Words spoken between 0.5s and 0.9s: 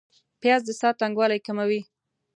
د